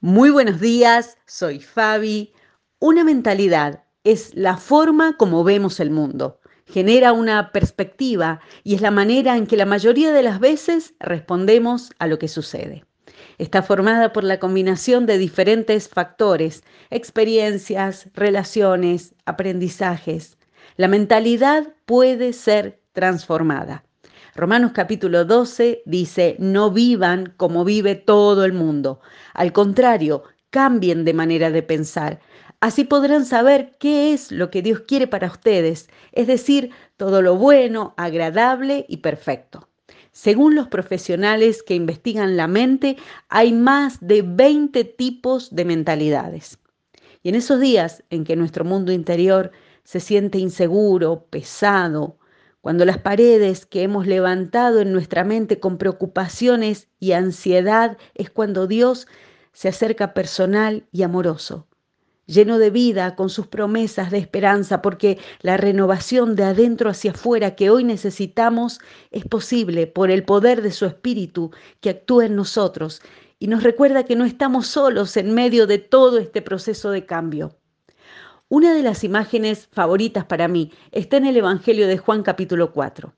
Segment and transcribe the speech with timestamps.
[0.00, 2.32] Muy buenos días, soy Fabi.
[2.78, 6.38] Una mentalidad es la forma como vemos el mundo.
[6.66, 11.90] Genera una perspectiva y es la manera en que la mayoría de las veces respondemos
[11.98, 12.84] a lo que sucede.
[13.38, 20.38] Está formada por la combinación de diferentes factores, experiencias, relaciones, aprendizajes.
[20.76, 23.82] La mentalidad puede ser transformada.
[24.38, 29.00] Romanos capítulo 12 dice, no vivan como vive todo el mundo.
[29.34, 32.20] Al contrario, cambien de manera de pensar.
[32.60, 37.34] Así podrán saber qué es lo que Dios quiere para ustedes, es decir, todo lo
[37.34, 39.68] bueno, agradable y perfecto.
[40.12, 42.96] Según los profesionales que investigan la mente,
[43.28, 46.60] hay más de 20 tipos de mentalidades.
[47.24, 49.50] Y en esos días en que nuestro mundo interior
[49.82, 52.18] se siente inseguro, pesado,
[52.60, 58.66] cuando las paredes que hemos levantado en nuestra mente con preocupaciones y ansiedad es cuando
[58.66, 59.06] Dios
[59.52, 61.66] se acerca personal y amoroso,
[62.26, 67.54] lleno de vida con sus promesas de esperanza, porque la renovación de adentro hacia afuera
[67.54, 71.50] que hoy necesitamos es posible por el poder de su Espíritu
[71.80, 73.02] que actúa en nosotros
[73.38, 77.57] y nos recuerda que no estamos solos en medio de todo este proceso de cambio.
[78.50, 83.12] Una de las imágenes favoritas para mí está en el Evangelio de Juan capítulo 4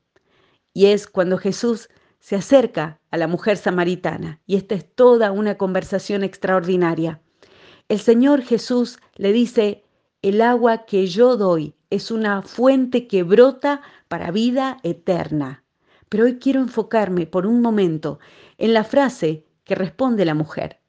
[0.74, 5.56] y es cuando Jesús se acerca a la mujer samaritana y esta es toda una
[5.56, 7.22] conversación extraordinaria.
[7.88, 9.84] El Señor Jesús le dice,
[10.20, 15.62] el agua que yo doy es una fuente que brota para vida eterna.
[16.08, 18.18] Pero hoy quiero enfocarme por un momento
[18.58, 20.80] en la frase que responde la mujer.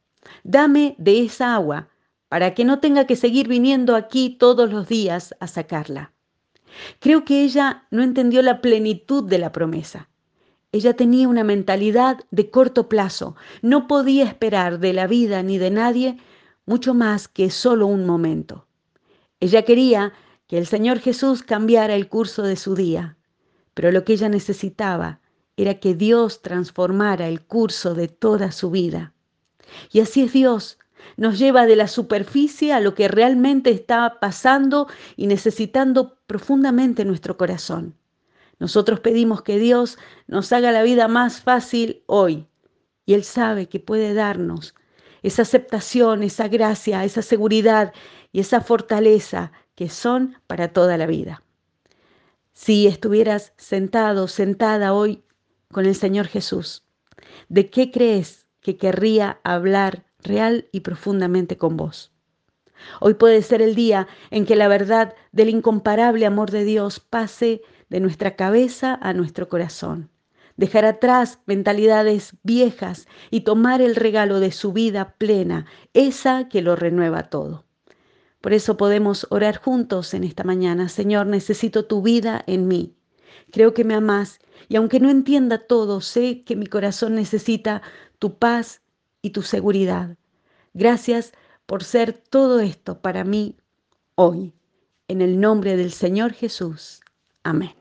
[0.44, 1.91] Dame de esa agua
[2.32, 6.14] para que no tenga que seguir viniendo aquí todos los días a sacarla.
[7.00, 10.08] Creo que ella no entendió la plenitud de la promesa.
[10.72, 15.72] Ella tenía una mentalidad de corto plazo, no podía esperar de la vida ni de
[15.72, 16.20] nadie
[16.66, 18.66] mucho más que solo un momento.
[19.42, 20.14] Ella quería
[20.48, 23.18] que el Señor Jesús cambiara el curso de su día,
[23.74, 25.19] pero lo que ella necesitaba
[25.58, 29.13] era que Dios transformara el curso de toda su vida.
[29.92, 30.78] Y así es Dios,
[31.17, 37.38] nos lleva de la superficie a lo que realmente está pasando y necesitando profundamente nuestro
[37.38, 37.95] corazón.
[38.59, 39.97] Nosotros pedimos que Dios
[40.28, 42.45] nos haga la vida más fácil hoy
[43.06, 44.75] y Él sabe que puede darnos
[45.23, 47.94] esa aceptación, esa gracia, esa seguridad
[48.31, 51.44] y esa fortaleza que son para toda la vida.
[52.53, 55.23] Si estuvieras sentado, sentada hoy
[55.72, 56.83] con el Señor Jesús,
[57.50, 62.12] ¿de qué crees que querría hablar real y profundamente con vos.
[63.00, 67.62] Hoy puede ser el día en que la verdad del incomparable amor de Dios pase
[67.90, 70.10] de nuestra cabeza a nuestro corazón.
[70.58, 76.76] Dejar atrás mentalidades viejas y tomar el regalo de su vida plena, esa que lo
[76.76, 77.66] renueva todo.
[78.42, 80.90] Por eso podemos orar juntos en esta mañana.
[80.90, 82.96] Señor, necesito tu vida en mí.
[83.52, 87.81] Creo que me amas y aunque no entienda todo, sé que mi corazón necesita
[88.20, 88.81] tu paz
[89.22, 90.18] y tu seguridad.
[90.74, 91.32] Gracias
[91.66, 93.58] por ser todo esto para mí
[94.16, 94.54] hoy.
[95.08, 97.02] En el nombre del Señor Jesús.
[97.44, 97.81] Amén.